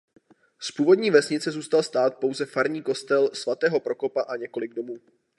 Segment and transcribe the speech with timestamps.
[0.59, 4.95] Z původní vesnice zůstal stát pouze farní kostel svatého Prokopa a několik domů.